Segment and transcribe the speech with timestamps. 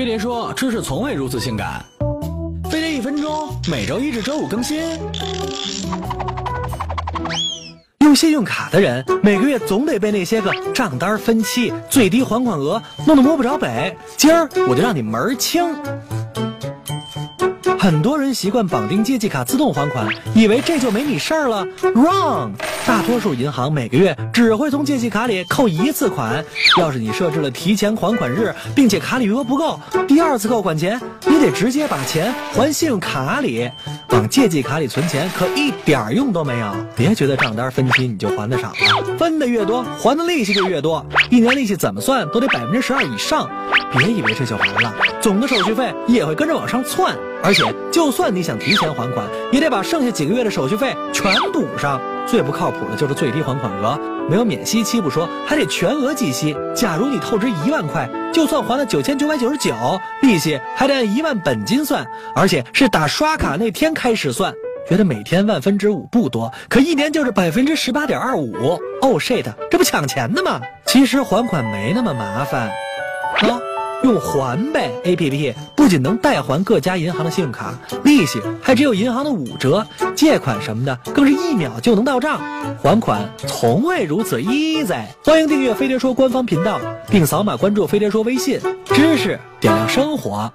[0.00, 1.84] 飞碟说：“知识从未如此性感。”
[2.70, 4.82] 飞碟一分钟，每周一至周五更新。
[7.98, 13.94] 用信用卡的人，每个月总得被那些个账单、分期、最低还款额弄得摸不着北。
[14.16, 15.76] 今儿我就让你门清。
[17.78, 21.66] 很多人习惯绑定借记卡自动还款，以为这就没你事儿了。
[21.94, 22.52] Wrong！
[22.86, 26.44] 大多数银行每个月只会从借记卡里扣一次款。
[26.78, 29.78] 要是你设置了提前还款日，并且卡里余额不够，
[30.08, 33.70] 第二次扣款前你得直接把钱还信用卡里。
[34.10, 36.74] 往借记卡里存钱可一点用都没有。
[36.96, 41.04] 别觉得账单分期你就还的少了，分的越多，还的利息就越多。
[41.30, 43.48] 一年利息怎么算都得百分之十二以上。
[43.96, 47.16] 别以为这就完了，总的手续费也会跟着往上窜。
[47.42, 52.00] 而且，就算你想提前还款，也得把剩下几个月的手续费全补上。
[52.26, 53.98] 最不靠谱的就是最低还款额，
[54.28, 56.56] 没有免息期不说，还得全额计息。
[56.74, 59.74] 假如你透支一万块，就算还了九千九百九十九，
[60.22, 64.52] 利息还得按一万本金算，而且是打刷卡那天开始算。
[64.88, 68.80] 觉得每天万分之五不多，可一年就是百分之十八点二五。
[69.02, 70.60] Oh shit，这不抢钱的吗？
[70.86, 72.70] 其实还款没那么麻烦，
[74.02, 82.40] 用还呗 A P P 不仅能代还各家银行的信用卡，利息还只有银行的五折，借款什么的更是一秒就能到账，
[82.82, 85.04] 还款从未如此 easy。
[85.24, 90.52] 欢迎订阅飞碟说官方频道，并扫码关注飞碟说微信，知识点亮生活。